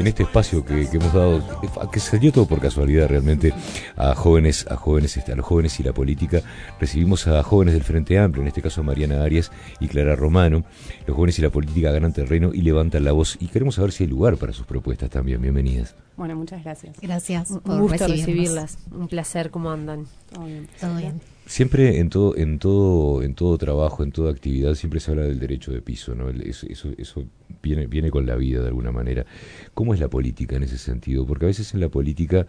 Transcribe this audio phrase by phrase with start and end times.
[0.00, 1.42] en este espacio que, hemos dado,
[1.90, 3.52] que salió todo por casualidad realmente,
[3.96, 6.40] a jóvenes, a jóvenes, este, a los jóvenes y la política,
[6.80, 10.64] recibimos a jóvenes del Frente Amplio, en este caso Mariana Arias y Clara Romano.
[11.06, 14.04] Los jóvenes y la política ganan terreno y levantan la voz y queremos saber si
[14.04, 15.40] hay lugar para sus propuestas también.
[15.40, 15.94] Bienvenidas.
[16.16, 16.98] Bueno, muchas gracias.
[17.00, 18.78] Gracias por Un gusto recibirlas.
[18.92, 20.06] Un placer, ¿cómo andan?
[20.32, 20.68] Todo bien.
[20.80, 21.20] Todo bien.
[21.50, 25.40] Siempre en todo, en todo, en todo trabajo, en toda actividad, siempre se habla del
[25.40, 26.30] derecho de piso, ¿no?
[26.30, 27.24] Eso,
[27.60, 29.26] viene, con la vida de alguna manera.
[29.74, 31.26] ¿Cómo es la política en ese sentido?
[31.26, 32.46] Porque a veces en la política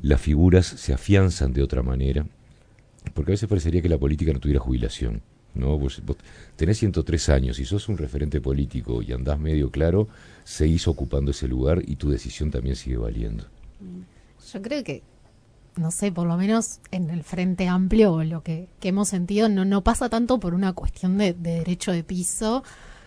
[0.00, 2.26] las figuras se afianzan de otra manera,
[3.12, 5.20] porque a veces parecería que la política no tuviera jubilación.
[5.54, 5.76] ¿no?
[5.76, 6.00] Vos,
[6.56, 10.08] tenés 103 años y sos un referente político y andás medio claro,
[10.44, 13.44] seguís ocupando ese lugar y tu decisión también sigue valiendo.
[14.50, 15.02] Yo creo que
[15.78, 19.82] no sé, por lo menos en el Frente Amplio, lo que, hemos sentido, no, no
[19.82, 22.62] pasa tanto por una cuestión de, derecho de piso.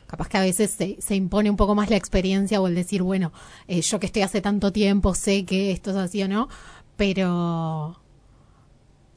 [0.07, 3.01] Capaz que a veces se, se, impone un poco más la experiencia o el decir,
[3.01, 3.31] bueno,
[3.67, 6.49] eh, yo que estoy hace tanto tiempo sé que esto es así o no,
[6.97, 8.00] pero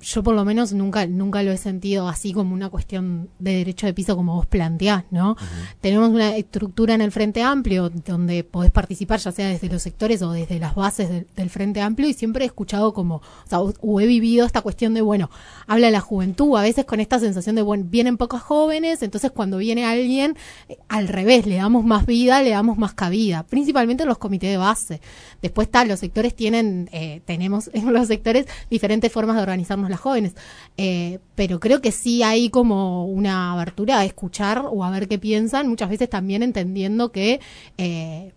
[0.04, 3.86] yo por lo menos nunca, nunca lo he sentido así como una cuestión de derecho
[3.86, 5.36] de piso como vos planteás, ¿no?
[5.80, 10.20] Tenemos una estructura en el Frente Amplio donde podés participar ya sea desde los sectores
[10.22, 14.00] o desde las bases del Frente Amplio y siempre he escuchado como, o sea, o,
[14.00, 15.30] he vivido esta cuestión de, bueno,
[15.66, 19.56] habla la juventud, a veces con esta sensación de, bueno, vienen pocos jóvenes, entonces cuando
[19.56, 20.36] viene alguien,
[20.68, 24.50] eh, al revés, le damos más vida, le damos más cabida, principalmente en los comités
[24.50, 25.00] de base.
[25.40, 30.34] Después tal, los sectores tienen, eh, tenemos en los sectores diferentes formas de organizarnos jóvenes.
[30.76, 35.18] Eh, pero creo que sí hay como una abertura a escuchar o a ver qué
[35.18, 37.40] piensan, muchas veces también entendiendo que
[37.78, 38.32] eh,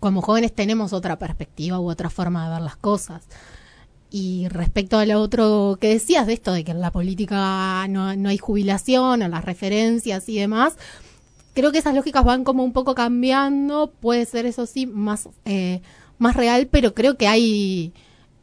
[0.00, 3.26] como jóvenes tenemos otra perspectiva u otra forma de ver las cosas.
[4.10, 8.08] Y respecto a lo otro que decías de esto, de que en la política no,
[8.28, 10.76] hay jubilación, o las referencias y demás,
[11.54, 15.80] creo que esas lógicas van como un poco cambiando, puede ser eso sí más, eh,
[16.18, 17.92] más real, pero creo que hay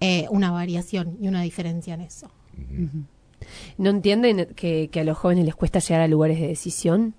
[0.02, 2.31] eh, una variación y una diferencia en eso.
[3.77, 7.14] ¿No entienden que, a los jóvenes les cuesta llegar a lugares de decisión?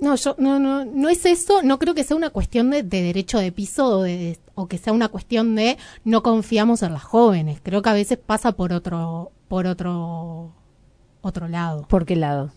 [0.00, 3.38] No, yo no, no, no es eso, no creo que sea una cuestión de, derecho
[3.38, 4.06] de piso o,
[4.54, 7.60] o, que sea una cuestión de no confiamos en las jóvenes.
[7.62, 10.52] Creo que a veces pasa por otro, por otro,
[11.22, 11.86] otro lado.
[11.88, 12.52] ¿Por qué lado?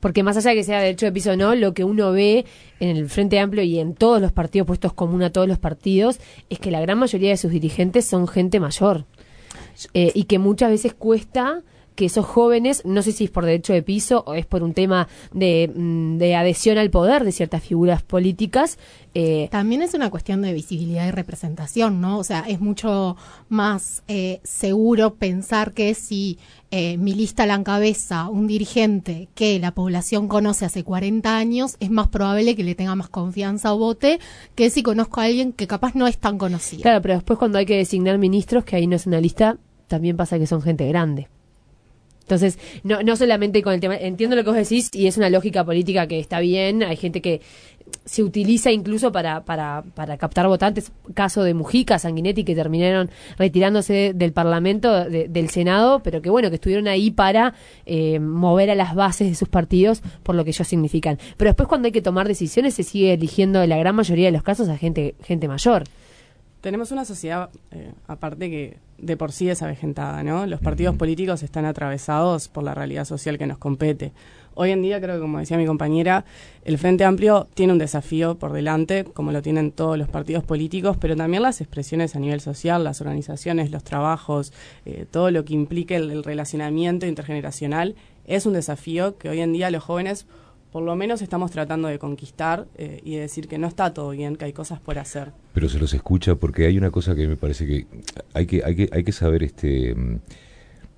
[0.00, 2.44] Porque más allá de que sea derecho de piso o no, lo que uno ve
[2.80, 6.18] en el Frente Amplio y en todos los partidos puestos común a todos los partidos
[6.48, 9.04] es que la gran mayoría de sus dirigentes son gente mayor.
[9.94, 11.62] Eh, y que muchas veces cuesta
[12.00, 14.72] que esos jóvenes, no sé si es por derecho de piso o es por un
[14.72, 18.78] tema de, mm, de adhesión al poder de ciertas figuras políticas.
[19.12, 22.18] Eh, También es una cuestión de visibilidad y representación, ¿no?
[22.18, 23.18] O sea, es mucho
[23.50, 26.38] más eh, seguro pensar que si
[26.70, 31.90] eh, mi lista la encabeza un dirigente que la población conoce hace 40 años, es
[31.90, 34.20] más probable que le tenga más confianza o vote
[34.54, 36.80] que si conozco a alguien que capaz no es tan conocido.
[36.80, 40.16] Claro, pero después cuando hay que designar ministros, que ahí no es una lista, también
[40.16, 41.28] pasa que son gente grande.
[42.30, 45.28] Entonces, no, no solamente con el tema, entiendo lo que vos decís y es una
[45.30, 47.40] lógica política que está bien, hay gente que
[48.04, 54.12] se utiliza incluso para, para, para captar votantes, caso de Mujica, Sanguinetti, que terminaron retirándose
[54.14, 57.54] del Parlamento, del Senado, pero que bueno, que estuvieron ahí para
[57.84, 61.18] eh, mover a las bases de sus partidos por lo que ellos significan.
[61.36, 64.32] Pero después cuando hay que tomar decisiones se sigue eligiendo en la gran mayoría de
[64.32, 65.82] los casos a gente, gente mayor
[66.60, 70.46] tenemos una sociedad, eh, aparte que de por sí es avejentada, ¿no?
[70.46, 74.12] Los partidos políticos están atravesados por la realidad social que nos compete.
[74.54, 76.24] Hoy en día, creo que como decía mi compañera,
[76.64, 80.98] el Frente Amplio tiene un desafío por delante, como lo tienen todos los partidos políticos,
[81.00, 84.52] pero también las expresiones a nivel social, las organizaciones, los trabajos,
[84.84, 87.94] eh, todo lo que implique el relacionamiento intergeneracional,
[88.26, 90.26] es un desafío que hoy en día los jóvenes
[90.72, 94.10] por lo menos estamos tratando de conquistar eh, y de decir que no está todo
[94.10, 95.32] bien, que hay cosas por hacer.
[95.52, 97.86] Pero se los escucha porque hay una cosa que me parece que
[98.34, 100.20] hay que hay que hay que saber este mm,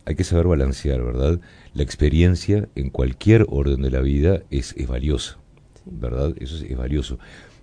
[0.05, 1.41] hay que saber balancear, ¿verdad?
[1.75, 5.39] La experiencia en cualquier orden de la vida es, es valiosa,
[5.87, 6.35] ¿verdad?
[6.41, 7.19] Eso es, es valioso.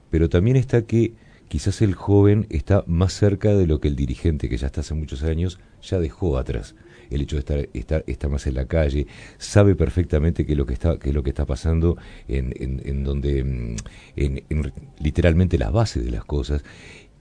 [0.09, 1.13] Pero también está que
[1.49, 4.93] quizás el joven está más cerca de lo que el dirigente, que ya está hace
[4.93, 6.75] muchos años, ya dejó atrás
[7.09, 9.07] el hecho de estar, estar, estar más en la calle,
[9.37, 11.97] sabe perfectamente qué es lo que está, qué es lo que está pasando
[12.27, 13.75] en, en, donde, mm,
[14.15, 16.63] en, en, literalmente las bases de las cosas.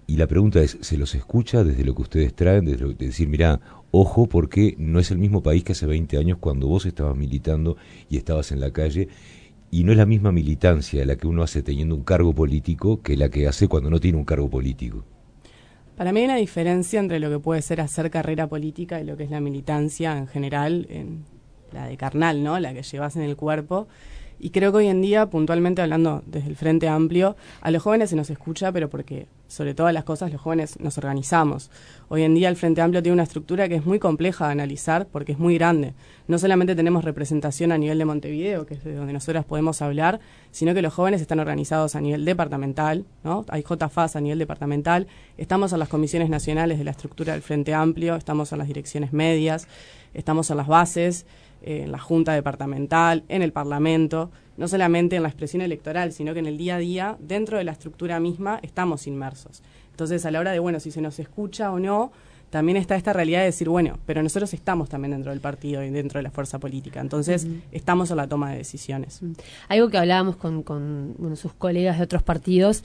[0.06, 3.06] Y la pregunta es, ¿se los escucha desde lo que ustedes traen, desde lo, de
[3.06, 6.86] decir, mira, ojo porque no es el mismo país que hace 20 años cuando vos
[6.86, 7.76] estabas militando
[8.08, 9.08] y estabas en la calle
[9.70, 13.16] y no es la misma militancia la que uno hace teniendo un cargo político que
[13.16, 15.04] la que hace cuando no tiene un cargo político.
[15.98, 19.16] Para mí hay una diferencia entre lo que puede ser hacer carrera política y lo
[19.16, 21.24] que es la militancia en general, en
[21.72, 22.60] la de carnal, ¿no?
[22.60, 23.88] La que llevas en el cuerpo.
[24.40, 28.10] Y creo que hoy en día, puntualmente hablando desde el Frente Amplio, a los jóvenes
[28.10, 31.70] se nos escucha, pero porque sobre todas las cosas los jóvenes nos organizamos.
[32.08, 35.06] Hoy en día el Frente Amplio tiene una estructura que es muy compleja de analizar
[35.06, 35.94] porque es muy grande.
[36.28, 40.20] No solamente tenemos representación a nivel de Montevideo, que es de donde nosotras podemos hablar,
[40.50, 43.44] sino que los jóvenes están organizados a nivel departamental, ¿no?
[43.48, 45.06] Hay JFAS a nivel departamental,
[45.38, 49.12] estamos en las comisiones nacionales de la estructura del Frente Amplio, estamos en las direcciones
[49.12, 49.66] medias,
[50.14, 51.26] estamos en las bases,
[51.62, 56.32] eh, en la Junta Departamental, en el Parlamento, no solamente en la expresión electoral, sino
[56.34, 59.62] que en el día a día, dentro de la estructura misma, estamos inmersos.
[59.90, 62.12] Entonces, a la hora de, bueno, si se nos escucha o no,
[62.50, 65.90] también está esta realidad de decir, bueno, pero nosotros estamos también dentro del partido y
[65.90, 67.00] dentro de la fuerza política.
[67.00, 69.20] Entonces, estamos en la toma de decisiones.
[69.68, 72.84] Algo que hablábamos con, con bueno, sus colegas de otros partidos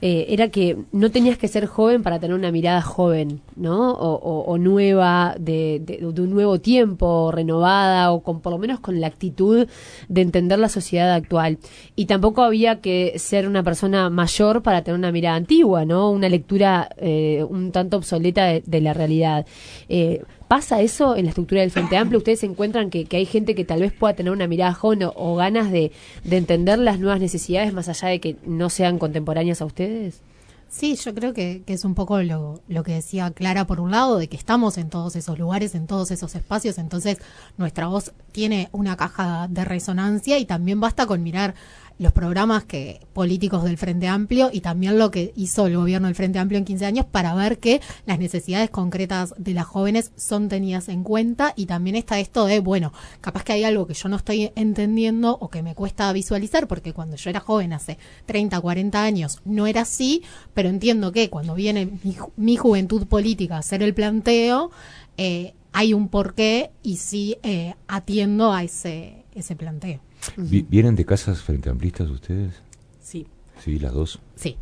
[0.00, 3.92] eh, era que no tenías que ser joven para tener una mirada joven, ¿no?
[3.92, 9.08] O, nueva, de, de, un nuevo tiempo, renovada, o con por lo menos con la
[9.08, 9.66] actitud
[10.08, 11.58] de entender la sociedad actual.
[11.96, 16.10] Y tampoco había que ser una persona mayor para tener una mirada antigua, ¿no?
[16.10, 19.46] Una lectura eh, un tanto obsoleta de, la realidad.
[19.88, 22.18] Eh, ¿Pasa eso en la estructura del Frente Amplio?
[22.18, 25.70] ¿Ustedes encuentran que, hay gente que tal vez pueda tener una mirada joven o, ganas
[25.70, 25.92] de,
[26.24, 30.22] entender las nuevas necesidades más allá de que no sean contemporáneas a ustedes?
[30.70, 34.16] Sí, yo creo que, es un poco lo, lo, que decía Clara por un lado,
[34.16, 37.18] de que estamos en todos esos lugares, en todos esos espacios, entonces
[37.58, 41.54] nuestra voz tiene una caja de resonancia y también basta con mirar
[41.98, 46.14] los programas que políticos del Frente Amplio y también lo que hizo el gobierno del
[46.14, 50.48] Frente Amplio en 15 años para ver que las necesidades concretas de las jóvenes son
[50.48, 54.08] tenidas en cuenta y también está esto de, bueno, capaz que hay algo que yo
[54.08, 58.60] no estoy entendiendo o que me cuesta visualizar porque cuando yo era joven hace 30,
[58.60, 60.22] 40 años no era así,
[60.54, 61.90] pero entiendo que cuando viene
[62.36, 64.70] mi, juventud política a hacer el planteo,
[65.16, 70.07] eh, hay un porqué y sí eh, atiendo a ese, ese planteo.
[70.36, 72.54] ¿Vienen de casas frente amplistas ustedes?
[73.00, 73.26] Sí.
[73.62, 74.20] Sí, las dos.
[74.36, 74.56] Sí.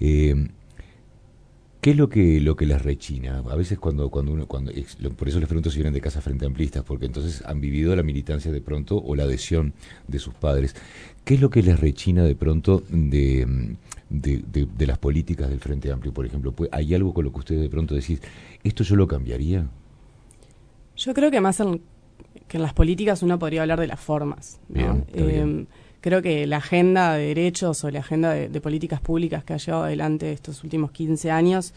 [0.00, 0.48] Eh,
[1.84, 3.40] ¿Qué es lo que lo que les rechina?
[3.40, 4.72] A veces cuando cuando uno cuando
[5.18, 8.02] por eso les pregunto si vienen de casas frente amplistas, porque entonces han vivido la
[8.02, 9.74] militancia de pronto o la adhesión
[10.08, 10.74] de sus padres.
[11.26, 13.76] ¿Qué es lo que les rechina de pronto de,
[14.08, 16.52] de, las políticas del Frente Amplio, por ejemplo?
[16.52, 18.22] Pues, ¿Hay algo con lo que ustedes de pronto decís,
[18.62, 19.68] esto yo lo cambiaría?
[20.96, 21.82] Yo creo que más en
[22.48, 24.60] que en las políticas uno podría hablar de las formas.
[25.12, 25.66] Em,
[26.00, 29.84] creo que la agenda de derechos o la agenda de, políticas públicas que ha llevado
[29.84, 31.74] adelante estos últimos 15 años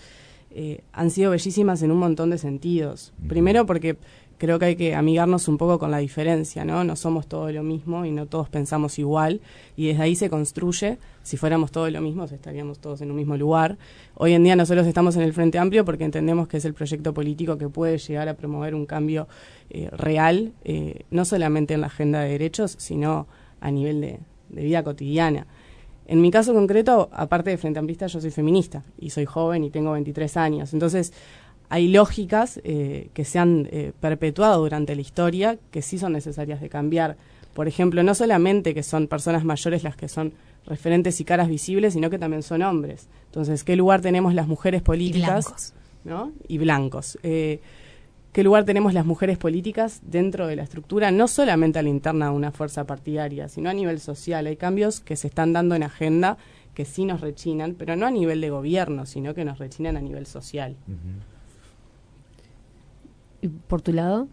[0.51, 3.13] eh, han sido bellísimas en un montón de sentidos.
[3.27, 3.97] Primero porque
[4.37, 6.83] creo que hay que amigarnos un poco con la diferencia, ¿no?
[6.83, 9.41] No somos todo lo mismo y no todos pensamos igual
[9.75, 10.97] y desde ahí se construye.
[11.23, 13.77] Si fuéramos todos lo mismo, estaríamos todos en un mismo lugar.
[14.15, 17.13] Hoy en día nosotros estamos en el Frente Amplio porque entendemos que es el proyecto
[17.13, 19.27] político que puede llegar a promover un cambio
[19.69, 23.27] eh, real, eh, no solamente en la agenda de derechos, sino
[23.59, 24.19] a nivel de,
[24.49, 25.47] de vida cotidiana.
[26.05, 29.69] En mi caso concreto, aparte de Frente Amplista, yo soy feminista y soy joven y
[29.69, 30.71] tengo 23 años.
[30.73, 31.11] Entonces,
[31.69, 36.61] hay lógicas eh, que se han eh, perpetuado durante la historia que sí son necesarias
[36.61, 37.17] de cambiar.
[37.53, 40.33] Por ejemplo, no solamente que son personas mayores las que son
[40.65, 43.07] referentes y caras visibles, sino que también son hombres.
[43.25, 45.45] Entonces, ¿qué lugar tenemos las mujeres políticas?
[45.45, 45.73] Y blancos.
[46.03, 46.31] ¿no?
[46.47, 47.17] Y blancos.
[47.23, 47.59] Eh,
[48.31, 52.29] ¿Qué lugar tenemos las mujeres políticas dentro de la estructura, no solamente a la interna
[52.29, 54.45] de una fuerza partidaria, sino a nivel social?
[54.45, 56.37] Hay cambios que se están dando en agenda
[56.75, 60.01] que sí nos rechinan, pero no a nivel de gobierno, sino que nos rechinan a
[60.01, 60.75] nivel social
[63.67, 64.27] por tu lado?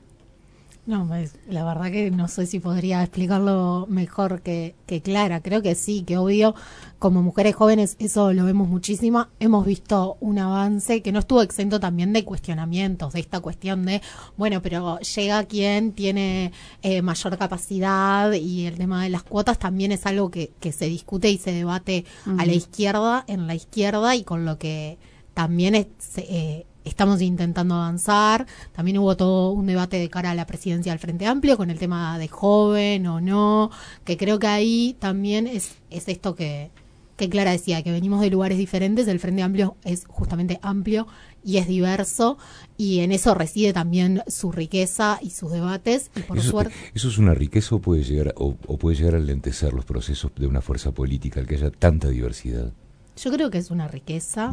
[0.86, 5.40] No, pues, la verdad que no sé si podría explicarlo mejor que, que, Clara.
[5.40, 6.54] Creo que sí, que obvio,
[6.98, 9.28] como mujeres jóvenes eso lo vemos muchísimo.
[9.40, 14.02] Hemos visto un avance que no estuvo exento también de cuestionamientos, de esta cuestión de,
[14.36, 19.90] bueno, pero llega quien tiene eh, mayor capacidad y el tema de las cuotas también
[19.90, 24.16] es algo que, que se discute y se debate a la izquierda, en la izquierda
[24.16, 24.98] y con lo que
[25.32, 25.86] también es...
[26.18, 28.46] Eh, estamos intentando avanzar.
[28.72, 31.78] También hubo todo un debate de cara a la presidencia del Frente Amplio con el
[31.78, 33.70] tema de joven o no,
[34.04, 36.70] que creo que ahí también es, es esto que,
[37.16, 41.06] que Clara decía, que venimos de lugares diferentes, el Frente Amplio es justamente amplio
[41.44, 42.38] y es diverso
[42.76, 47.08] y en eso reside también su riqueza y sus debates y por eso, suerte eso
[47.08, 50.46] es una riqueza o puede llegar o, o puede llegar a lentecer los procesos de
[50.46, 52.72] una fuerza política el que haya tanta diversidad
[53.16, 54.50] yo creo que es una riqueza,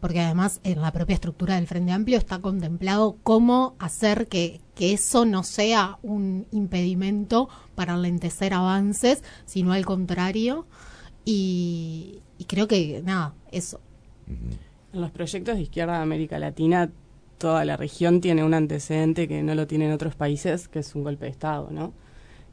[0.00, 4.92] porque además en la propia estructura del Frente Amplio está contemplado cómo hacer que, que
[4.92, 10.66] eso no sea un impedimento para lentecer avances, sino al contrario.
[11.24, 13.80] Y, creo que, nada, eso.
[14.92, 16.90] En los proyectos de izquierda de América Latina,
[17.38, 21.04] toda la región tiene un antecedente que no lo tienen otros países, que es un
[21.04, 21.92] golpe de Estado, ¿no?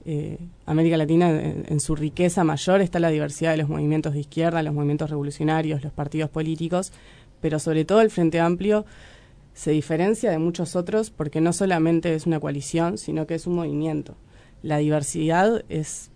[0.09, 4.63] Eh, América Latina en, su riqueza mayor está la diversidad de los movimientos de izquierda,
[4.63, 6.93] los movimientos revolucionarios, los partidos políticos,
[7.41, 8.85] pero sobre todo el Frente Amplio
[9.53, 13.55] se diferencia de muchos otros porque no solamente es una coalición, sino que es un
[13.55, 14.15] movimiento.
[14.63, 16.09] La diversidad es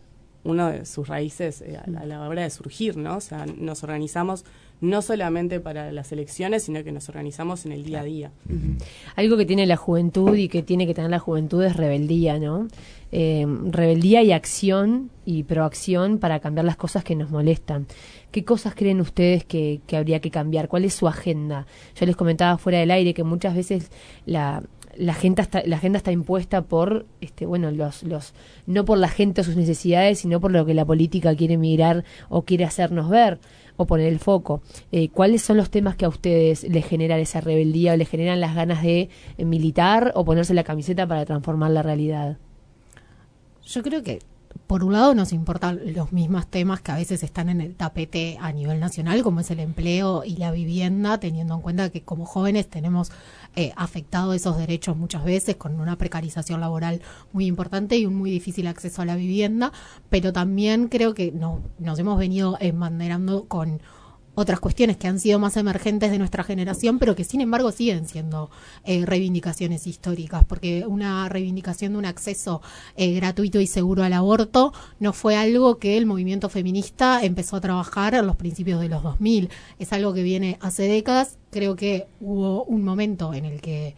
[0.45, 3.17] una de sus raíces eh, a, la hora de surgir, ¿no?
[3.17, 4.45] O sea, nos organizamos
[4.81, 8.31] no solamente para las elecciones, sino que nos organizamos en el día a día.
[9.15, 12.67] Algo que tiene la juventud y que tiene que tener la juventud es rebeldía, ¿no?
[13.11, 17.85] Eh, rebeldía y acción y proacción para cambiar las cosas que nos molestan.
[18.31, 20.67] ¿Qué cosas creen ustedes que, habría que cambiar?
[20.67, 21.67] ¿Cuál es su agenda?
[21.95, 23.91] Yo les comentaba fuera del aire que muchas veces
[24.25, 24.63] la,
[24.97, 28.33] la agenda está, la agenda está impuesta por este bueno los los
[28.65, 32.03] no por la gente o sus necesidades sino por lo que la política quiere mirar
[32.29, 33.39] o quiere hacernos ver
[33.77, 34.61] o poner el foco.
[34.91, 38.39] Eh, ¿Cuáles son los temas que a ustedes les generan esa rebeldía o les generan
[38.39, 42.37] las ganas de eh, militar o ponerse la camiseta para transformar la realidad?
[43.65, 44.19] Yo creo que
[44.71, 48.37] por un lado nos importan los mismos temas que a veces están en el tapete
[48.39, 52.23] a nivel nacional, como es el empleo y la vivienda, teniendo en cuenta que como
[52.25, 53.11] jóvenes tenemos
[53.57, 57.01] eh, afectado esos derechos muchas veces con una precarización laboral
[57.33, 59.73] muy importante y un muy difícil acceso a la vivienda,
[60.09, 63.81] pero también creo que no, nos hemos venido embanderando con
[64.41, 68.07] otras cuestiones que han sido más emergentes de nuestra generación, pero que sin embargo siguen
[68.07, 68.49] siendo
[68.83, 72.61] eh, reivindicaciones históricas, porque una reivindicación de un acceso
[72.95, 77.61] eh, gratuito y seguro al aborto no fue algo que el movimiento feminista empezó a
[77.61, 82.07] trabajar en los principios de los 2000, es algo que viene hace décadas, creo que
[82.19, 83.95] hubo un momento en el que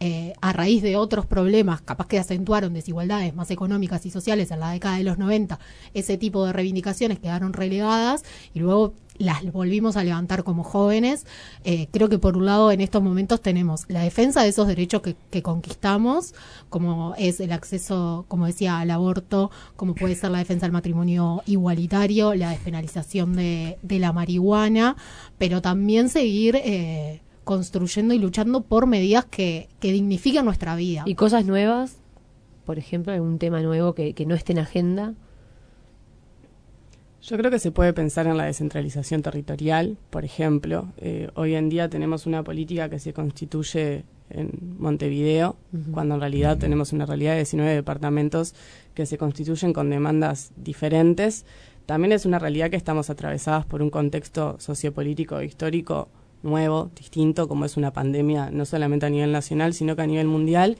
[0.00, 4.60] eh, a raíz de otros problemas, capaz que acentuaron desigualdades más económicas y sociales en
[4.60, 5.58] la década de los 90,
[5.94, 11.26] ese tipo de reivindicaciones quedaron relegadas y luego las volvimos a levantar como jóvenes.
[11.64, 15.02] Eh, creo que por un lado en estos momentos tenemos la defensa de esos derechos
[15.02, 16.34] que, conquistamos,
[16.68, 21.42] como es el acceso, como decía, al aborto, como puede ser la defensa del matrimonio
[21.46, 24.96] igualitario, la despenalización de, la marihuana,
[25.38, 26.56] pero también seguir...
[26.56, 31.02] Eh, construyendo y luchando por medidas que, que dignifiquen nuestra vida.
[31.04, 31.98] ¿Y cosas nuevas?
[32.64, 35.14] Por ejemplo, algún tema nuevo que, no esté en agenda.
[37.26, 40.88] Yo creo que se puede pensar en la descentralización territorial, por ejemplo.
[40.98, 45.56] Eh, hoy en día tenemos una política que se constituye en Montevideo,
[45.92, 48.54] cuando en realidad tenemos una realidad de 19 departamentos
[48.92, 51.46] que se constituyen con demandas diferentes.
[51.86, 56.08] También es una realidad que estamos atravesadas por un contexto sociopolítico e histórico
[56.42, 60.26] nuevo, distinto, como es una pandemia, no solamente a nivel nacional, sino que a nivel
[60.26, 60.76] mundial,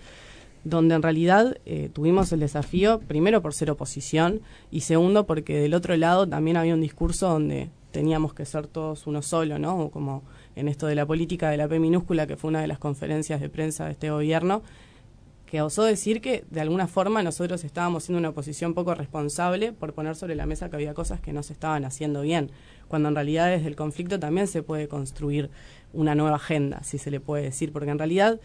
[0.65, 4.41] donde en realidad eh, tuvimos el desafío, primero por ser oposición,
[4.71, 9.07] y segundo porque del otro lado también había un discurso donde teníamos que ser todos
[9.07, 9.91] uno solo, ¿no?
[9.91, 10.25] Como
[10.57, 13.41] en esto de la política de la P minúscula, que fue una de las conferencias
[13.41, 14.63] de prensa de este gobierno,
[15.47, 19.93] que osó decir que de alguna forma nosotros estábamos siendo una oposición poco responsable por
[19.93, 22.51] poner sobre la mesa que había cosas que no se estaban haciendo bien
[22.89, 25.51] cuando en realidad desde el conflicto también se puede construir
[25.93, 28.41] una nueva agenda, si se le puede decir, porque en realidad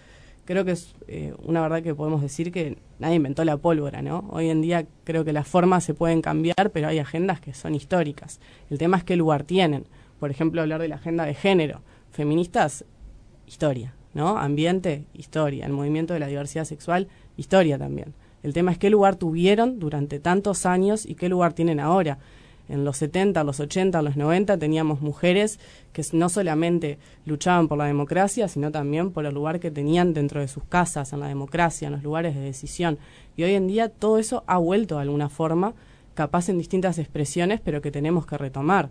[0.50, 4.28] creo que es eh, una verdad que podemos decir que nadie inventó la pólvora, ¿no?
[4.32, 7.76] Hoy en día creo que las formas se pueden cambiar, pero hay agendas que son
[7.76, 8.40] históricas.
[8.72, 9.86] El tema es qué lugar tienen.
[10.20, 11.84] Por ejemplo, hablar de la agenda de género.
[12.10, 12.84] Feministas,
[13.46, 14.40] historia, ¿no?
[14.40, 15.68] Ambiente, historia.
[15.68, 18.16] El movimiento de la diversidad sexual, historia también.
[18.42, 22.18] El tema es qué lugar tuvieron durante tantos años y qué lugar tienen ahora
[22.70, 25.60] en los 70, los 80, los 90 teníamos mujeres
[25.92, 30.40] que no solamente luchaban por la democracia, sino también por el lugar que tenían dentro
[30.40, 33.00] de sus casas, en la democracia, en los lugares de decisión.
[33.36, 35.74] Y hoy en día todo eso ha vuelto de alguna forma,
[36.14, 38.90] capaz en distintas expresiones, pero que tenemos que retomar.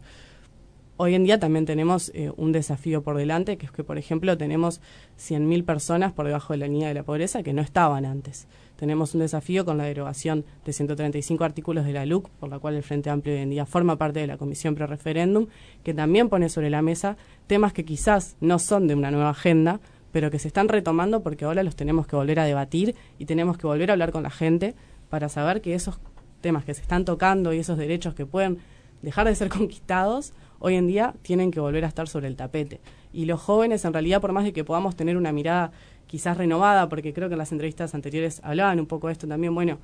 [1.01, 4.37] Hoy en día también tenemos eh, un desafío por delante, que es que, por ejemplo,
[4.37, 4.81] tenemos
[5.17, 8.49] 100.000 personas por debajo de la línea de la pobreza que no estaban antes.
[8.75, 12.75] Tenemos un desafío con la derogación de 135 artículos de la LUC, por la cual
[12.75, 15.47] el Frente Amplio hoy en día forma parte de la Comisión Pre-Referéndum,
[15.85, 19.79] que también pone sobre la mesa temas que quizás no son de una nueva agenda,
[20.11, 23.57] pero que se están retomando porque ahora los tenemos que volver a debatir y tenemos
[23.57, 24.75] que volver a hablar con la gente
[25.11, 26.01] para saber que esos
[26.41, 28.59] temas que se están tocando y esos derechos que pueden
[29.03, 32.81] dejar de ser conquistados hoy en día tienen que volver a estar sobre el tapete.
[33.13, 35.73] Y los jóvenes, en realidad, por más de que podamos tener una mirada
[36.07, 39.55] quizás renovada, porque creo que en las entrevistas anteriores hablaban un poco de esto también,
[39.55, 39.79] bueno,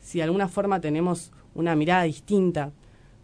[0.00, 2.72] si de alguna forma tenemos una mirada distinta,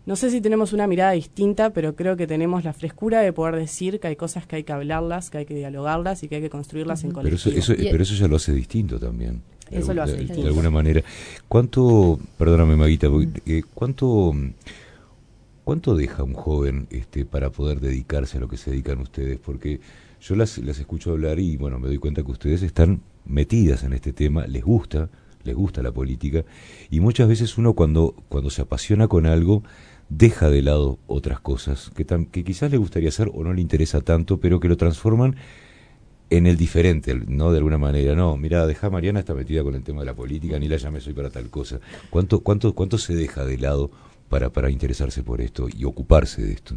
[0.07, 3.57] no sé si tenemos una mirada distinta, pero creo que tenemos la frescura de poder
[3.57, 6.43] decir que hay cosas que hay que hablarlas, que hay que dialogarlas y que hay
[6.43, 7.41] que construirlas en colectivo.
[7.45, 9.41] Pero eso, pero eso ya lo hace distinto también.
[9.71, 10.43] Eso lo hace distinto.
[10.43, 11.03] De alguna manera.
[11.49, 13.09] ¿Cuánto, perdóname Maguita,
[13.47, 14.35] eh, cuánto
[15.65, 19.39] ¿Cuánto deja un joven este, para poder dedicarse a lo que se dedican ustedes?
[19.39, 19.81] Porque
[20.21, 23.95] yo las, las escucho hablar y bueno, me doy cuenta que ustedes están metidas en
[23.95, 25.09] este tema, les gusta,
[25.43, 26.45] les gusta la política,
[26.91, 29.63] y muchas veces uno cuando, cuando se apasiona con algo,
[30.11, 34.03] deja de lado otras cosas que, que quizás le gustaría hacer o no le interesa
[34.03, 35.37] tanto, pero que lo transforman
[36.29, 37.53] en el diferente, ¿no?
[37.53, 40.59] De alguna manera, no, mira, deja Mariana está metida con el tema de la política,
[40.59, 41.81] ni la llame soy para tal cosa.
[42.11, 43.91] ¿Cuánto, cuánto, cuánto se deja de lado
[44.29, 46.75] para, para interesarse por esto y ocuparse de esto?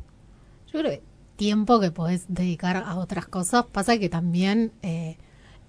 [0.72, 1.01] Yo creo que
[1.36, 5.18] tiempo que podés dedicar a otras cosas, pasa que también eh,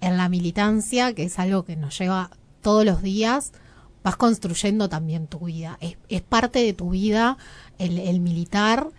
[0.01, 2.31] en la militancia, que es algo que nos lleva
[2.61, 3.53] todos los días,
[4.03, 5.77] vas construyendo también tu vida.
[5.81, 7.37] Es, es parte de tu vida
[7.77, 8.89] el, el militar.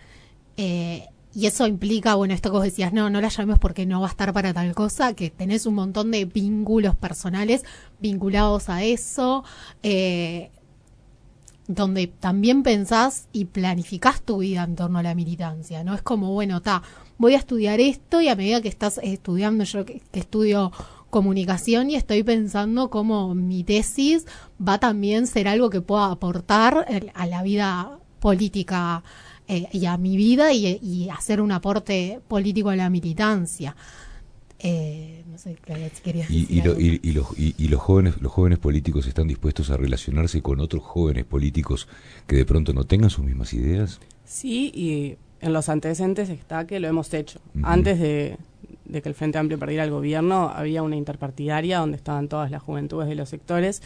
[0.57, 4.01] Eh, y eso implica, bueno, esto que vos decías, no, no la llamemos porque no
[4.01, 7.63] va a estar para tal cosa, que tenés un montón de vínculos personales
[7.99, 9.45] vinculados a eso,
[9.81, 10.51] eh,
[11.67, 15.93] donde también pensás y planificás tu vida en torno a la militancia, ¿no?
[15.93, 16.81] Es como, bueno, está,
[17.17, 20.71] voy a estudiar esto y a medida que estás estudiando, yo que, estudio
[21.09, 24.25] comunicación y estoy pensando cómo mi tesis
[24.65, 29.03] va también ser algo que pueda aportar a la vida política
[29.47, 33.75] eh, y a mi vida y, hacer un aporte político a la militancia.
[34.63, 36.77] Eh, no sé, si querías y, y, los,
[37.37, 41.87] y, los jóvenes los jóvenes políticos están dispuestos a relacionarse con otros jóvenes políticos
[42.27, 43.99] que de pronto no tengan sus mismas ideas.
[44.23, 47.39] Sí y en los antecedentes está que lo hemos hecho.
[47.63, 48.37] Antes de,
[48.85, 52.61] de que el Frente Amplio perdiera el gobierno, había una interpartidaria donde estaban todas las
[52.61, 53.81] juventudes de los sectores.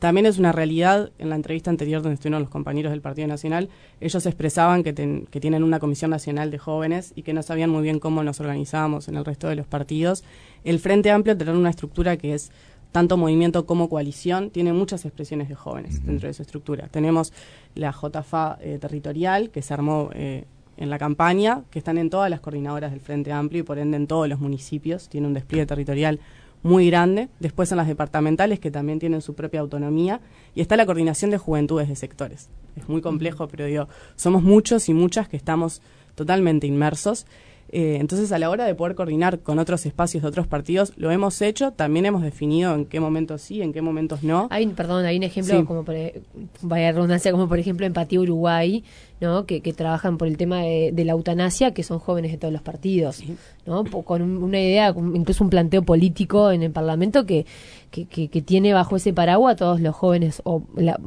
[0.00, 3.68] También es una realidad, en la entrevista anterior donde estuvieron los compañeros del Partido Nacional,
[4.00, 7.82] ellos expresaban que, que tienen una comisión nacional de jóvenes y que no sabían muy
[7.82, 10.24] bien cómo nos organizábamos en el resto de los partidos.
[10.64, 12.50] El Frente Amplio, tener una estructura que es
[12.92, 16.88] tanto movimiento como coalición, tiene muchas expresiones de jóvenes dentro de su estructura.
[16.88, 17.34] Tenemos
[17.74, 20.44] la JFA eh, territorial, que se armó eh,
[20.78, 23.98] en la campaña, que están en todas las coordinadoras del Frente Amplio y por ende
[23.98, 25.10] en todos los municipios.
[25.10, 26.20] Tiene un despliegue territorial
[26.62, 27.28] muy grande.
[27.38, 30.20] Después en las departamentales, que también tienen su propia autonomía.
[30.54, 32.48] Y está la coordinación de juventudes de sectores.
[32.76, 35.82] Es muy complejo, pero digo, somos muchos y muchas que estamos
[36.14, 37.26] totalmente inmersos.
[37.72, 41.12] Eh, entonces, a la hora de poder coordinar con otros espacios de otros partidos, lo
[41.12, 41.70] hemos hecho.
[41.70, 44.48] También hemos definido en qué momentos sí, en qué momentos no.
[44.50, 46.20] Hay, perdón, hay un ejemplo, como por, e,
[46.62, 48.82] vaya redundancia, como por ejemplo Empatía Uruguay,
[49.20, 49.46] ¿no?
[49.46, 53.22] Que, trabajan por el tema de, la eutanasia, que son jóvenes de todos los partidos,
[53.66, 53.84] ¿no?
[53.84, 57.46] Con una idea, incluso un planteo político en el Parlamento que,
[57.92, 60.62] que, que, tiene bajo ese paraguas a todos los jóvenes, o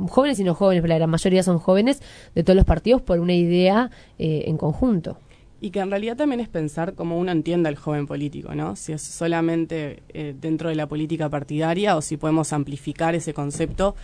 [0.09, 2.01] jóvenes y no jóvenes, pero la gran mayoría son jóvenes
[2.35, 5.17] de todos los partidos por una idea eh, en conjunto
[5.63, 8.75] y que en realidad también es pensar cómo uno entiende al joven político, ¿no?
[8.75, 13.95] Si es solamente eh, dentro de la política partidaria o si podemos amplificar ese concepto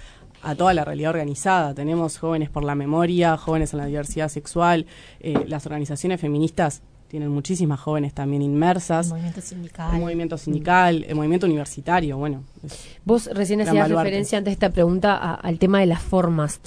[0.41, 1.74] a toda la realidad organizada.
[1.74, 4.86] Tenemos jóvenes por la memoria, jóvenes en la diversidad sexual,
[5.19, 9.08] eh, las organizaciones feministas tienen muchísimas jóvenes también inmersas.
[9.08, 9.93] El movimiento sindical.
[9.93, 12.43] El movimiento sindical, el movimiento universitario, bueno.
[13.04, 16.62] Vos recién hacías referencia antes de esta pregunta al tema de las formas.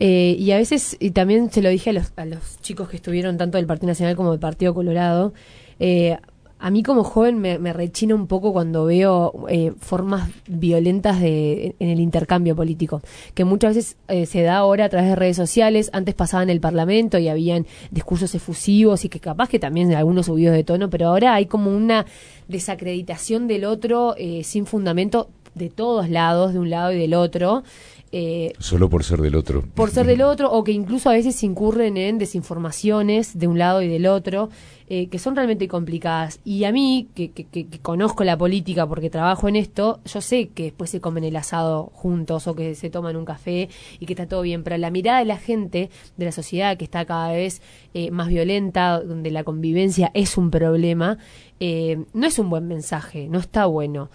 [0.00, 2.96] Eh, y a veces, y también se lo dije a los, a los chicos que
[2.96, 5.34] estuvieron tanto del Partido Nacional como del Partido Colorado,
[5.80, 6.16] eh,
[6.60, 11.76] a mí como joven me, me rechina un poco cuando veo eh, formas violentas de,
[11.78, 13.00] en el intercambio político,
[13.34, 13.96] que muchas veces
[14.28, 17.66] se da ahora a través de redes sociales, antes pasaba en el Parlamento y habían
[17.92, 21.70] discursos efusivos y que capaz que también algunos subidos de tono, pero ahora hay como
[21.70, 22.06] una
[22.48, 27.62] desacreditación del otro sin fundamento de todos lados, de un lado y del otro.
[28.12, 29.62] Eh, Solo por ser del otro.
[29.74, 33.82] Por ser del otro, o que incluso a veces incurren en desinformaciones de un lado
[33.82, 34.48] y del otro.
[34.90, 36.40] Eh, que son realmente complicadas.
[36.46, 40.62] Y a mí, que, que, conozco la política porque trabajo en esto, yo sé que
[40.62, 43.68] después se comen el asado juntos o que se toman un café
[44.00, 46.84] y que está todo bien, pero la mirada de la gente, de la sociedad que
[46.84, 47.60] está cada vez
[47.92, 51.18] eh, más violenta, donde la convivencia es un problema,
[51.60, 54.08] eh, no es un buen mensaje, no está bueno.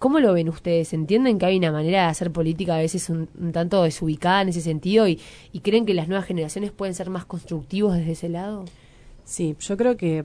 [0.00, 0.92] ¿Cómo lo ven ustedes?
[0.92, 4.60] ¿Entienden que hay una manera de hacer política a veces un, tanto desubicada en ese
[4.60, 5.20] sentido y,
[5.52, 8.64] y creen que las nuevas generaciones pueden ser más constructivos desde ese lado?
[9.30, 10.24] Sí, yo creo que,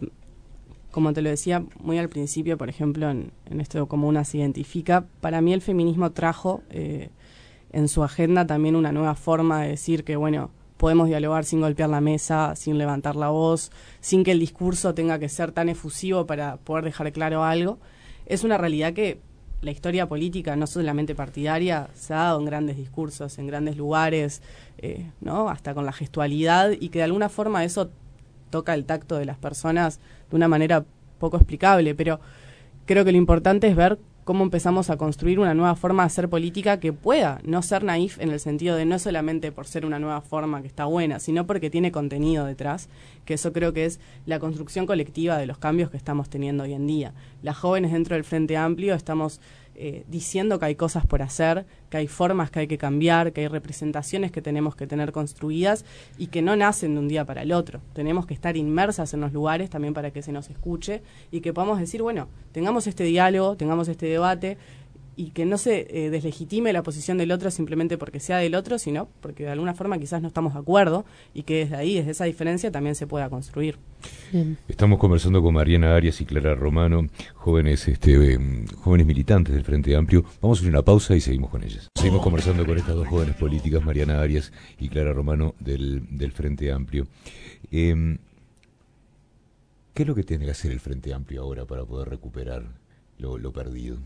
[0.90, 5.06] como te lo decía muy al principio, por ejemplo, en, esto como una se identifica,
[5.22, 7.12] para mí el feminismo trajo eh,
[7.72, 11.88] en su agenda también una nueva forma de decir que, bueno, podemos dialogar sin golpear
[11.88, 16.26] la mesa, sin levantar la voz, sin que el discurso tenga que ser tan efusivo
[16.26, 17.78] para poder dejar claro algo.
[18.26, 19.20] Es una realidad que
[19.62, 24.42] la historia política, no solamente partidaria, se ha dado en grandes discursos, en grandes lugares,
[24.80, 25.48] eh, ¿no?
[25.48, 27.92] hasta con la gestualidad, y que de alguna forma eso
[28.56, 30.86] toca el tacto de las personas de una manera
[31.20, 32.22] poco explicable, pero
[32.86, 36.30] creo que lo importante es ver cómo empezamos a construir una nueva forma de hacer
[36.30, 40.00] política que pueda no ser naif en el sentido de no solamente por ser una
[40.00, 42.88] nueva forma que está buena, sino porque tiene contenido detrás,
[43.26, 46.76] que eso creo que es la construcción colectiva de los cambios que estamos teniendo hoy
[46.76, 47.14] en día.
[47.44, 49.42] Las jóvenes dentro del Frente Amplio estamos
[49.76, 53.42] eh, diciendo que hay cosas por hacer, que hay formas que hay que cambiar, que
[53.42, 55.86] hay representaciones que tenemos que tener construidas
[56.18, 57.82] y que no nacen de un día para el otro.
[57.94, 61.52] Tenemos que estar inmersas en los lugares también para que se nos escuche y que
[61.54, 64.58] podamos decir, bueno, tengamos este diálogo, tengamos este debate,
[65.16, 68.78] y que no se eh, deslegitime la posición del otro simplemente porque sea del otro,
[68.78, 72.12] sino porque de alguna forma quizás no estamos de acuerdo y que desde ahí, desde
[72.12, 73.78] esa diferencia, también se pueda construir.
[74.68, 79.96] Estamos conversando con Mariana Arias y Clara Romano, jóvenes, este, em, jóvenes militantes del Frente
[79.96, 80.24] Amplio.
[80.42, 81.90] Vamos a hacer una pausa y seguimos con ellas.
[81.96, 86.72] Seguimos conversando con estas dos jóvenes políticas, Mariana Arias y Clara Romano del, del Frente
[86.72, 87.08] Amplio.
[87.72, 88.18] Em,
[89.94, 92.66] ¿Qué es lo que tiene que hacer el Frente Amplio ahora para poder recuperar
[93.18, 93.98] lo perdido?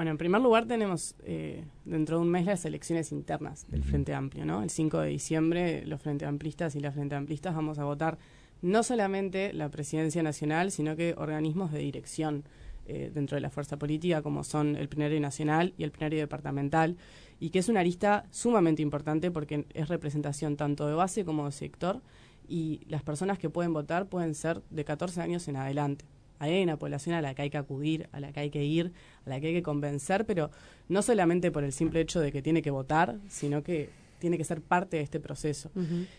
[0.00, 4.14] Bueno, en primer lugar tenemos eh, dentro de un mes las elecciones internas del Frente
[4.14, 4.62] Amplio, ¿no?
[4.62, 8.16] El 5 de diciembre los Frente Amplistas y las Frente Amplistas vamos a votar
[8.62, 12.44] no solamente la presidencia nacional, sino que organismos de dirección
[12.86, 16.96] eh, dentro de la fuerza política, como son el plenario nacional y el plenario departamental,
[17.38, 21.52] y que es una lista sumamente importante porque es representación tanto de base como de
[21.52, 22.00] sector,
[22.48, 26.06] y las personas que pueden votar pueden ser de 14 años en adelante
[26.40, 28.92] hay una población a la que hay que acudir, a la que hay que ir,
[29.26, 30.50] a la que hay que convencer, pero
[30.88, 34.44] no solamente por el simple hecho de que tiene que votar, sino que tiene que
[34.44, 35.70] ser parte de este proceso.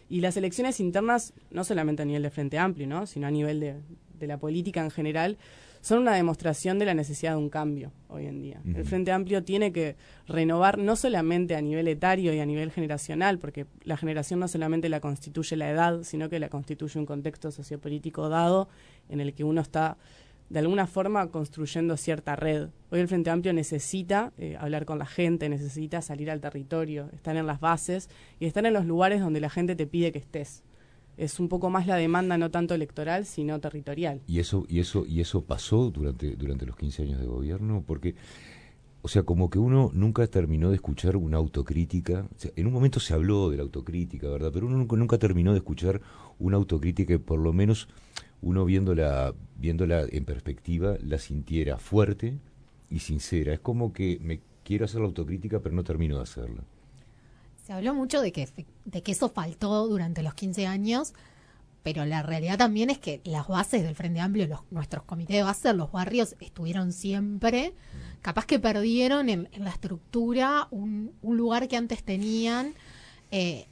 [0.10, 3.08] Y las elecciones internas, no solamente a nivel de Frente Amplio, ¿no?
[3.08, 5.38] sino a nivel de, la política en general,
[5.82, 8.62] son una demostración de la necesidad de un cambio hoy en día.
[8.76, 9.96] El Frente Amplio tiene que
[10.28, 14.90] renovar no solamente a nivel etario y a nivel generacional, porque la generación no solamente
[14.90, 18.70] la constituye la edad, sino que la constituye un contexto sociopolítico dado
[19.10, 19.98] en el que uno está
[20.50, 22.68] de alguna forma construyendo cierta red.
[22.92, 27.38] Hoy el Frente Amplio necesita eh, hablar con la gente, necesita salir al territorio, estar
[27.38, 30.64] en las bases y estar en los lugares donde la gente te pide que estés.
[31.22, 34.22] Es un poco más la demanda no tanto electoral, sino territorial.
[34.26, 38.16] Y eso y eso y eso pasó durante durante los 15 años de gobierno porque
[39.04, 42.28] o sea, como que uno nunca terminó de escuchar una autocrítica.
[42.56, 44.52] en un momento se habló de la autocrítica, ¿verdad?
[44.54, 46.02] Pero uno nunca, nunca terminó de escuchar
[46.40, 47.88] una autocrítica que por lo menos
[48.42, 52.38] uno viéndola, viéndola en perspectiva la sintiera fuerte
[52.90, 53.54] y sincera.
[53.54, 56.64] Es como que me quiero hacer la autocrítica pero no termino de hacerla.
[57.72, 58.48] Habló mucho de que,
[58.86, 61.14] de que eso faltó durante los 15 años,
[61.84, 65.44] pero la realidad también es que las bases del Frente Amplio, los, nuestros comités de
[65.44, 67.74] base, los barrios, estuvieron siempre,
[68.22, 72.74] capaz que perdieron en, la estructura un, un, lugar que antes tenían.
[73.32, 73.68] Eh,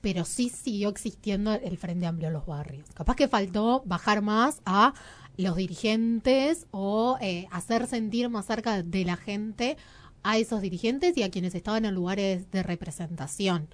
[0.00, 2.88] pero sí siguió existiendo el Frente Amplio en los barrios.
[2.92, 4.94] Capaz que faltó bajar más a
[5.36, 9.78] los dirigentes o eh, hacer sentir más cerca de la gente
[10.22, 13.68] a esos dirigentes y a quienes estaban en lugares de representación.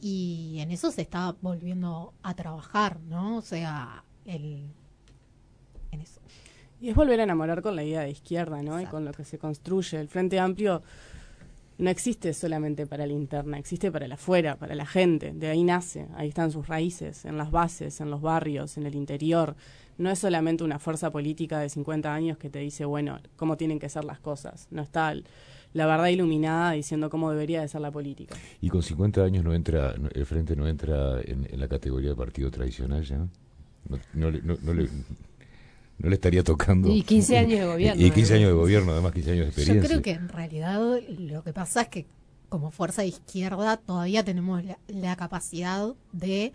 [0.00, 3.38] Y en eso se está volviendo a trabajar, ¿no?
[3.38, 4.70] O sea, el,
[5.90, 6.20] en eso.
[6.80, 8.80] Y es volver a enamorar con la idea de izquierda, ¿no?
[8.80, 9.98] Y con lo que se construye.
[9.98, 10.82] El Frente Amplio
[11.78, 15.32] no existe solamente para la interna, existe para la afuera, para la gente.
[15.32, 18.96] De ahí nace, ahí están sus raíces, en las bases, en los barrios, en el
[18.96, 19.54] interior.
[19.96, 23.78] No es solamente una fuerza política de 50 años que te dice, bueno, cómo tienen
[23.78, 24.66] que ser las cosas.
[24.72, 25.14] No está
[25.72, 28.34] la verdad iluminada diciendo cómo debería de ser la política.
[28.60, 32.50] Y con 50 años no entra, el Frente no entra en, la categoría de partido
[32.50, 33.24] tradicional ya.
[34.14, 34.88] no le,
[35.98, 36.88] no le estaría tocando.
[36.88, 38.02] Y 15 años de gobierno.
[38.02, 39.82] Y 15 años de gobierno, además 15 años de experiencia.
[39.82, 42.06] Yo creo que en realidad lo que pasa es que
[42.48, 46.52] como fuerza de izquierda todavía tenemos la, capacidad de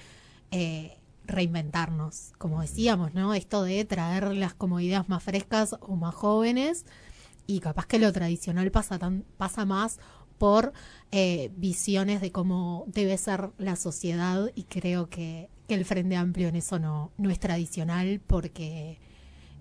[0.52, 3.34] eh, reinventarnos, como decíamos, ¿no?
[3.34, 6.86] Esto de traer las comodidades más frescas o más jóvenes
[7.46, 10.00] y capaz que lo tradicional pasa, tan, pasa más
[10.38, 10.74] por
[11.12, 16.48] eh, visiones de cómo debe ser la sociedad y creo que, que el Frente Amplio
[16.48, 19.00] en eso no, no es tradicional porque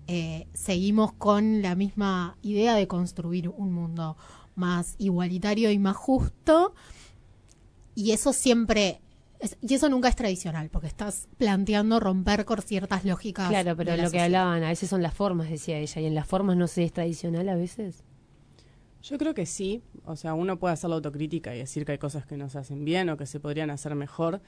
[0.07, 4.17] eh, seguimos con la misma idea de construir un mundo
[4.55, 6.73] más igualitario y más justo.
[7.95, 9.01] Y eso siempre,
[9.61, 13.49] y eso nunca es tradicional, porque estás planteando romper con ciertas lógicas.
[13.49, 16.27] Claro, pero lo que hablaban a veces son las formas, decía ella, y en las
[16.27, 18.03] formas no se es tradicional a veces.
[19.03, 21.97] Yo creo que sí, o sea, uno puede hacer la autocrítica y decir que hay
[21.97, 24.41] cosas que no se hacen bien o que se podrían hacer mejor,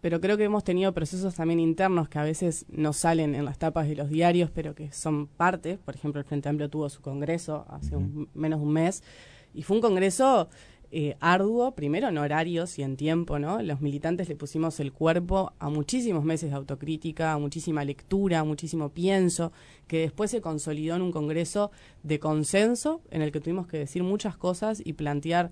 [0.00, 3.58] pero creo que hemos tenido procesos también internos que a veces no salen en las
[3.58, 5.78] tapas de los diarios, pero que son parte.
[5.78, 7.96] Por ejemplo, el Frente Amplio tuvo su congreso hace
[8.34, 9.02] menos de un mes
[9.54, 10.48] y fue un congreso
[10.92, 13.60] eh, arduo, primero en horarios y en tiempo, ¿no?
[13.60, 18.44] Los militantes le pusimos el cuerpo a muchísimos meses de autocrítica, a muchísima lectura, a
[18.44, 19.52] muchísimo pienso,
[19.88, 21.72] que después se consolidó en un congreso
[22.04, 25.50] de consenso en el que tuvimos que decir muchas cosas y plantear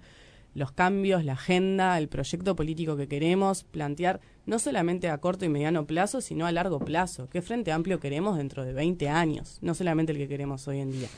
[0.54, 5.48] los cambios, la agenda, el proyecto político que queremos, plantear no solamente a corto y
[5.48, 7.28] mediano plazo, sino a largo plazo.
[7.28, 9.58] ¿Qué Frente Amplio queremos dentro de 20 años?
[9.62, 11.08] No solamente el que queremos hoy en día.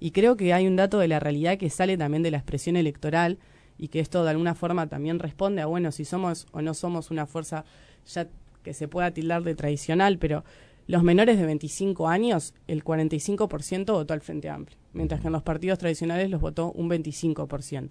[0.00, 2.76] Y creo que hay un dato de la realidad que sale también de la expresión
[2.76, 3.38] electoral
[3.78, 7.10] y que esto de alguna forma también responde a, bueno, si somos o no somos
[7.10, 7.64] una fuerza
[8.06, 8.28] ya
[8.62, 10.44] que se pueda tildar de tradicional, pero
[10.86, 15.42] los menores de 25 años, el 45% votó al Frente Amplio, mientras que en los
[15.42, 17.90] partidos tradicionales los votó un 25%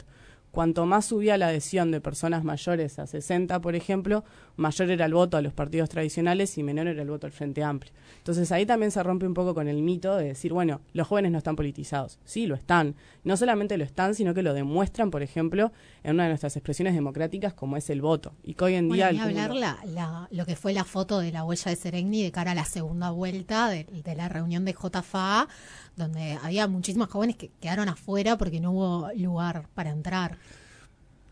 [0.56, 4.24] cuanto más subía la adhesión de personas mayores a 60, por ejemplo,
[4.56, 7.62] mayor era el voto a los partidos tradicionales y menor era el voto al Frente
[7.62, 7.92] Amplio.
[8.20, 11.34] Entonces ahí también se rompe un poco con el mito de decir, bueno, los jóvenes
[11.34, 12.20] no están politizados.
[12.24, 12.96] Sí, lo están.
[13.26, 16.96] No solamente lo están, sino que lo demuestran, por ejemplo, en una de nuestras expresiones
[16.96, 18.34] democráticas como es el voto.
[18.42, 19.08] Y que hoy en día...
[19.12, 22.32] Bueno, hablar la, la, lo que fue la foto de la huella de Serengni de
[22.32, 25.50] cara a la segunda vuelta de, de la reunión de JFA,
[25.98, 30.38] donde había muchísimos jóvenes que quedaron afuera porque no hubo lugar para entrar.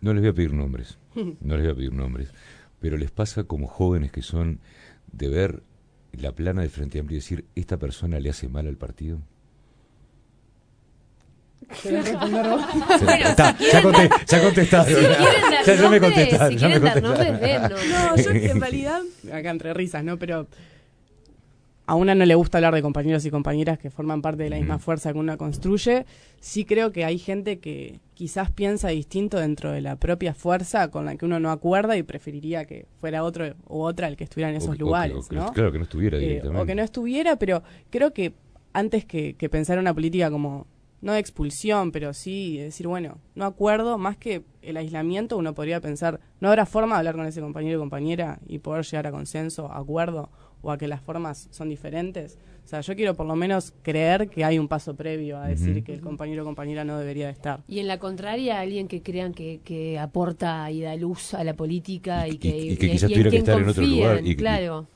[0.04, 2.28] No les voy a pedir nombres, no les voy a pedir nombres,
[2.82, 4.60] pero les pasa como jóvenes que son
[5.14, 5.64] de ver
[6.12, 9.22] la plana del Frente Amplio y decir, ¿esta persona le hace mal al partido?
[11.74, 15.02] Está, ya, conté, ya contestaron.
[15.66, 16.58] ya, ya me contestaron.
[16.58, 17.40] ya me contestaron.
[17.90, 20.20] No, yo en realidad, acá entre risas, ¿no?
[20.20, 20.50] Pero
[21.86, 24.56] a una no le gusta hablar de compañeros y compañeras que forman parte de la
[24.56, 26.06] misma fuerza que una construye.
[26.40, 31.06] Sí creo que hay gente que quizás piensa distinto dentro de la propia fuerza con
[31.06, 34.50] la que uno no acuerda y preferiría que fuera otro u otra el que estuviera
[34.50, 35.30] en esos lugares.
[35.32, 35.52] ¿no?
[35.52, 38.34] Claro, que no estuviera eh, o que no estuviera, pero creo que
[38.72, 40.68] antes que, que pensar una política como
[41.04, 45.82] no de expulsión, pero sí decir, bueno, no acuerdo, más que el aislamiento, uno podría
[45.82, 49.12] pensar, ¿no habrá forma de hablar con ese compañero y compañera y poder llegar a
[49.12, 50.30] consenso, acuerdo,
[50.62, 52.40] o a que las formas son diferentes?
[52.64, 55.84] O sea, yo quiero por lo menos creer que hay un paso previo a decir
[55.84, 57.60] que el compañero o compañera no debería de estar.
[57.68, 61.54] Y en la contraria, alguien que crean que, que aporta y da luz a la
[61.54, 64.26] política y, que, y, que quizás tuviera que estar en otro lugar.
[64.26, 64.88] Y, claro.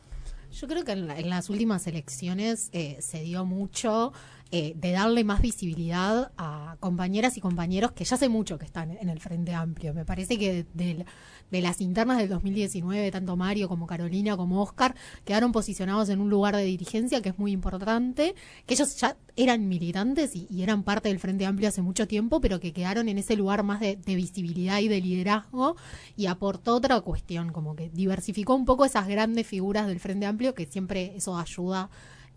[0.54, 4.14] Yo creo que en, las últimas elecciones eh, se dio mucho
[4.50, 8.92] eh, de darle más visibilidad a compañeras y compañeros que ya hace mucho que están
[8.92, 9.94] en el Frente Amplio.
[9.94, 11.06] Me parece que de,
[11.52, 16.56] las internas del 2019, tanto Mario como Carolina como Oscar quedaron posicionados en un lugar
[16.56, 21.20] de dirigencia que es muy importante, que ellos ya eran militantes y, eran parte del
[21.20, 24.80] Frente Amplio hace mucho tiempo, pero que quedaron en ese lugar más de, de visibilidad
[24.80, 25.76] y de liderazgo
[26.16, 30.54] y aportó otra cuestión, como que diversificó un poco esas grandes figuras del Frente Amplio,
[30.54, 31.90] que siempre eso ayuda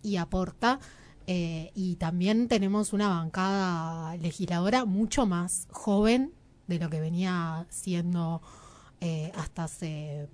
[0.03, 0.81] y aporta.
[1.27, 6.33] Eh, y también tenemos una bancada legisladora mucho más joven
[6.67, 8.43] de lo que venía siendo
[9.01, 10.29] eh, hasta hace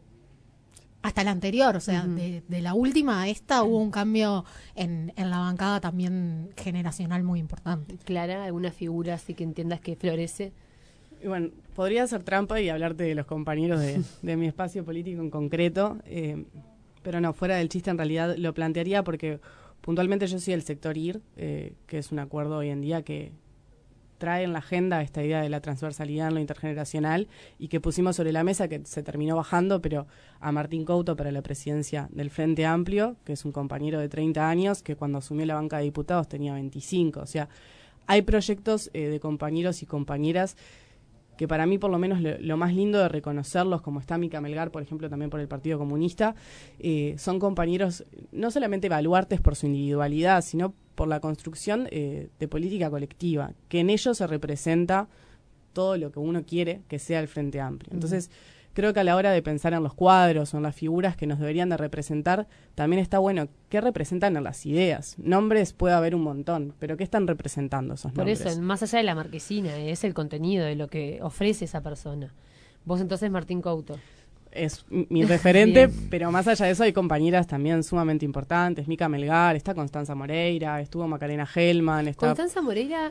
[1.03, 4.45] hasta la anterior, o sea, de, la última a esta hubo un cambio
[4.75, 7.97] en, en, la bancada también generacional muy importante.
[7.99, 10.53] Clara, alguna figura así que entiendas que florece.
[11.23, 15.23] Y bueno, podría hacer trampa y hablarte de los compañeros de, de mi espacio político
[15.23, 16.45] en concreto, eh,
[17.05, 19.39] pero no, fuera del chiste en realidad lo plantearía porque
[19.87, 23.31] Puntualmente yo soy el sector IR, eh, que es un acuerdo hoy en día que
[24.19, 28.17] trae en la agenda esta idea de la transversalidad en lo intergeneracional y que pusimos
[28.17, 30.09] sobre la mesa, que se terminó bajando, pero
[30.41, 34.49] a Martín Couto para la presidencia del Frente Amplio, que es un compañero de 30
[34.49, 37.21] años, que cuando asumió la banca de diputados tenía 25.
[37.21, 37.49] O sea,
[38.09, 40.57] hay proyectos eh, de compañeros y compañeras
[41.37, 44.71] que para mí por lo menos lo, más lindo de reconocerlos, como está Mica Melgar,
[44.71, 46.35] por ejemplo, también por el Partido Comunista,
[46.79, 52.49] eh, son compañeros no solamente evaluartes por su individualidad, sino por la construcción eh, de
[52.49, 55.09] política colectiva, que en ellos se representa
[55.73, 57.93] todo lo que uno quiere que sea el Frente Amplio.
[57.93, 58.31] Entonces,
[58.77, 61.27] creo que a la hora de pensar en los cuadros o en las figuras que
[61.27, 65.17] nos deberían de representar, también está bueno qué representan en las ideas.
[65.19, 68.43] Nombres puede haber un montón, pero ¿qué están representando esos nombres?
[68.43, 71.81] Por eso, más allá de la marquesina, es el contenido de lo que ofrece esa
[71.81, 72.35] persona.
[72.85, 73.97] Vos entonces, Martín Couto.
[74.53, 78.87] Es mi referente, pero más allá de eso hay compañeras también sumamente importantes.
[78.89, 82.09] Mica Melgar, está Constanza Moreira, estuvo Macarena Hellman.
[82.09, 83.11] Está Constanza Moreira,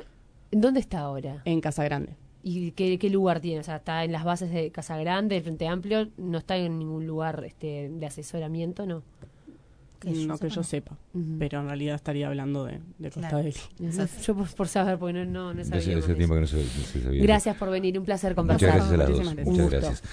[0.51, 1.41] ¿dónde está ahora?
[1.43, 2.15] En Casa Grande.
[2.47, 3.61] ¿Y qué, lugar tiene?
[3.61, 6.77] O sea, está en las bases de Casa Grande, del Frente Amplio, no está en
[6.77, 9.01] ningún lugar este, de asesoramiento, ¿no?
[9.99, 10.95] Que no que yo sepa,
[11.39, 13.55] pero en realidad estaría hablando de, de Costa del
[14.21, 15.97] Yo por, saber, porque no, no, sabía.
[15.97, 17.23] Ese, tiempo que no se, sabía.
[17.23, 18.73] Gracias por venir, un placer conversar.
[18.73, 19.47] Muchas gracias a las dos.
[19.47, 20.03] Muchas gracias.